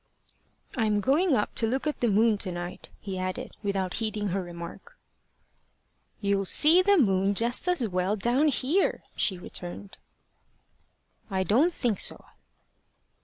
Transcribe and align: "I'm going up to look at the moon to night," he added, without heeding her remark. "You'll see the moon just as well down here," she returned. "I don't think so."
"I'm 0.75 0.99
going 0.99 1.35
up 1.35 1.53
to 1.53 1.67
look 1.67 1.85
at 1.85 1.99
the 1.99 2.07
moon 2.07 2.39
to 2.39 2.51
night," 2.51 2.89
he 2.99 3.19
added, 3.19 3.51
without 3.61 3.93
heeding 3.97 4.29
her 4.29 4.41
remark. 4.41 4.97
"You'll 6.21 6.45
see 6.45 6.81
the 6.81 6.97
moon 6.97 7.35
just 7.35 7.67
as 7.67 7.87
well 7.87 8.15
down 8.15 8.47
here," 8.47 9.03
she 9.15 9.37
returned. 9.37 9.99
"I 11.29 11.43
don't 11.43 11.71
think 11.71 11.99
so." 11.99 12.25